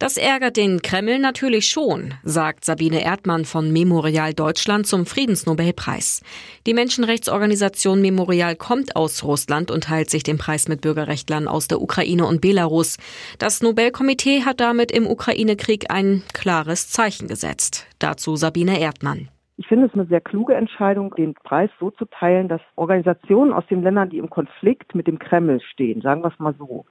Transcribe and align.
Das 0.00 0.16
ärgert 0.16 0.56
den 0.56 0.80
Kreml 0.80 1.18
natürlich 1.18 1.66
schon, 1.66 2.14
sagt 2.22 2.64
Sabine 2.64 3.04
Erdmann 3.04 3.44
von 3.44 3.70
Memorial 3.70 4.32
Deutschland 4.32 4.86
zum 4.86 5.04
Friedensnobelpreis. 5.04 6.22
Die 6.66 6.72
Menschenrechtsorganisation 6.72 8.00
Memorial 8.00 8.56
kommt 8.56 8.96
aus 8.96 9.22
Russland 9.24 9.70
und 9.70 9.84
teilt 9.84 10.08
sich 10.08 10.22
den 10.22 10.38
Preis 10.38 10.68
mit 10.68 10.80
Bürgerrechtlern 10.80 11.46
aus 11.46 11.68
der 11.68 11.82
Ukraine 11.82 12.24
und 12.24 12.40
Belarus. 12.40 12.96
Das 13.38 13.62
Nobelkomitee 13.62 14.46
hat 14.46 14.60
damit 14.60 14.90
im 14.90 15.06
Ukraine-Krieg 15.06 15.90
ein 15.92 16.22
klares 16.32 16.88
Zeichen 16.88 17.28
gesetzt. 17.28 17.86
Dazu 17.98 18.36
Sabine 18.36 18.80
Erdmann. 18.80 19.28
Ich 19.58 19.66
finde 19.66 19.88
es 19.88 19.92
eine 19.92 20.06
sehr 20.06 20.22
kluge 20.22 20.54
Entscheidung, 20.54 21.14
den 21.14 21.34
Preis 21.34 21.68
so 21.78 21.90
zu 21.90 22.06
teilen, 22.06 22.48
dass 22.48 22.62
Organisationen 22.76 23.52
aus 23.52 23.66
den 23.68 23.82
Ländern, 23.82 24.08
die 24.08 24.16
im 24.16 24.30
Konflikt 24.30 24.94
mit 24.94 25.06
dem 25.06 25.18
Kreml 25.18 25.60
stehen, 25.60 26.00
sagen 26.00 26.22
wir 26.22 26.32
es 26.32 26.38
mal 26.38 26.54
so, 26.58 26.86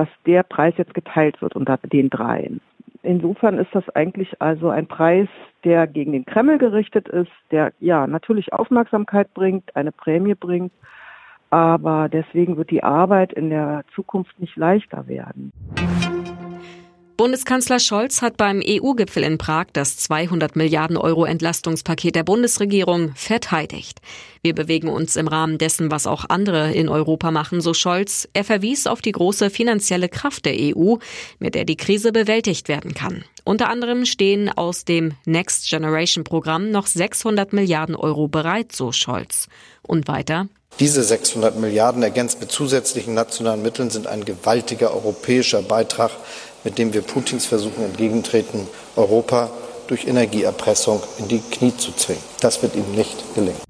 dass 0.00 0.08
der 0.24 0.44
Preis 0.44 0.72
jetzt 0.78 0.94
geteilt 0.94 1.42
wird 1.42 1.54
unter 1.54 1.76
den 1.76 2.08
dreien. 2.08 2.62
Insofern 3.02 3.58
ist 3.58 3.68
das 3.74 3.86
eigentlich 3.90 4.40
also 4.40 4.70
ein 4.70 4.86
Preis, 4.86 5.28
der 5.62 5.86
gegen 5.86 6.12
den 6.12 6.24
Kreml 6.24 6.56
gerichtet 6.56 7.06
ist, 7.08 7.30
der 7.50 7.74
ja 7.80 8.06
natürlich 8.06 8.50
Aufmerksamkeit 8.54 9.34
bringt, 9.34 9.76
eine 9.76 9.92
Prämie 9.92 10.34
bringt, 10.34 10.72
aber 11.50 12.08
deswegen 12.08 12.56
wird 12.56 12.70
die 12.70 12.82
Arbeit 12.82 13.34
in 13.34 13.50
der 13.50 13.84
Zukunft 13.94 14.40
nicht 14.40 14.56
leichter 14.56 15.06
werden. 15.06 15.52
Bundeskanzler 17.20 17.80
Scholz 17.80 18.22
hat 18.22 18.38
beim 18.38 18.62
EU-Gipfel 18.66 19.22
in 19.24 19.36
Prag 19.36 19.66
das 19.74 19.98
200 19.98 20.56
Milliarden 20.56 20.96
Euro 20.96 21.26
Entlastungspaket 21.26 22.14
der 22.14 22.22
Bundesregierung 22.22 23.12
verteidigt. 23.14 24.00
Wir 24.42 24.54
bewegen 24.54 24.88
uns 24.88 25.16
im 25.16 25.28
Rahmen 25.28 25.58
dessen, 25.58 25.90
was 25.90 26.06
auch 26.06 26.24
andere 26.30 26.72
in 26.72 26.88
Europa 26.88 27.30
machen, 27.30 27.60
so 27.60 27.74
Scholz. 27.74 28.26
Er 28.32 28.42
verwies 28.42 28.86
auf 28.86 29.02
die 29.02 29.12
große 29.12 29.50
finanzielle 29.50 30.08
Kraft 30.08 30.46
der 30.46 30.54
EU, 30.58 30.94
mit 31.38 31.54
der 31.54 31.66
die 31.66 31.76
Krise 31.76 32.10
bewältigt 32.10 32.68
werden 32.68 32.94
kann. 32.94 33.22
Unter 33.50 33.68
anderem 33.68 34.06
stehen 34.06 34.48
aus 34.48 34.84
dem 34.84 35.14
Next 35.24 35.68
Generation 35.68 36.22
Programm 36.22 36.70
noch 36.70 36.86
600 36.86 37.52
Milliarden 37.52 37.96
Euro 37.96 38.28
bereit, 38.28 38.70
so 38.70 38.92
Scholz. 38.92 39.48
Und 39.82 40.06
weiter. 40.06 40.46
Diese 40.78 41.02
600 41.02 41.58
Milliarden 41.58 42.04
ergänzt 42.04 42.38
mit 42.38 42.52
zusätzlichen 42.52 43.12
nationalen 43.12 43.60
Mitteln 43.60 43.90
sind 43.90 44.06
ein 44.06 44.24
gewaltiger 44.24 44.94
europäischer 44.94 45.62
Beitrag 45.62 46.12
mit 46.62 46.78
dem 46.78 46.92
wir 46.92 47.02
Putins 47.02 47.44
Versuchen 47.46 47.82
entgegentreten, 47.82 48.68
Europa 48.94 49.50
durch 49.88 50.06
Energieerpressung 50.06 51.02
in 51.18 51.26
die 51.26 51.40
Knie 51.40 51.76
zu 51.76 51.90
zwingen. 51.90 52.22
Das 52.40 52.62
wird 52.62 52.76
ihm 52.76 52.92
nicht 52.94 53.34
gelingen. 53.34 53.60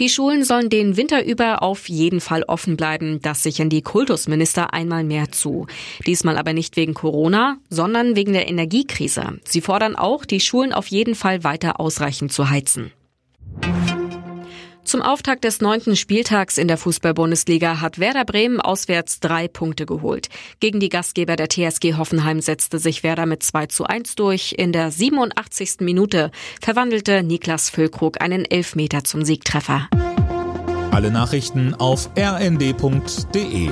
Die 0.00 0.08
Schulen 0.08 0.44
sollen 0.44 0.70
den 0.70 0.96
Winter 0.96 1.26
über 1.26 1.62
auf 1.62 1.90
jeden 1.90 2.22
Fall 2.22 2.42
offen 2.44 2.78
bleiben. 2.78 3.20
Das 3.20 3.42
sichern 3.42 3.68
die 3.68 3.82
Kultusminister 3.82 4.72
einmal 4.72 5.04
mehr 5.04 5.30
zu. 5.30 5.66
Diesmal 6.06 6.38
aber 6.38 6.54
nicht 6.54 6.76
wegen 6.76 6.94
Corona, 6.94 7.58
sondern 7.68 8.16
wegen 8.16 8.32
der 8.32 8.48
Energiekrise. 8.48 9.38
Sie 9.44 9.60
fordern 9.60 9.96
auch, 9.96 10.24
die 10.24 10.40
Schulen 10.40 10.72
auf 10.72 10.86
jeden 10.86 11.14
Fall 11.14 11.44
weiter 11.44 11.78
ausreichend 11.78 12.32
zu 12.32 12.48
heizen. 12.48 12.92
Zum 14.90 15.02
Auftakt 15.02 15.44
des 15.44 15.60
neunten 15.60 15.94
Spieltags 15.94 16.58
in 16.58 16.66
der 16.66 16.76
Fußball-Bundesliga 16.76 17.80
hat 17.80 18.00
Werder 18.00 18.24
Bremen 18.24 18.60
auswärts 18.60 19.20
drei 19.20 19.46
Punkte 19.46 19.86
geholt. 19.86 20.28
Gegen 20.58 20.80
die 20.80 20.88
Gastgeber 20.88 21.36
der 21.36 21.48
TSG 21.48 21.94
Hoffenheim 21.96 22.40
setzte 22.40 22.80
sich 22.80 23.04
Werder 23.04 23.24
mit 23.24 23.44
2 23.44 23.66
zu 23.66 23.84
1 23.84 24.16
durch. 24.16 24.56
In 24.58 24.72
der 24.72 24.90
87. 24.90 25.76
Minute 25.82 26.32
verwandelte 26.60 27.22
Niklas 27.22 27.70
Füllkrug 27.70 28.20
einen 28.20 28.44
Elfmeter 28.44 29.04
zum 29.04 29.24
Siegtreffer. 29.24 29.88
Alle 30.90 31.12
Nachrichten 31.12 31.72
auf 31.76 32.10
rnd.de 32.18 33.70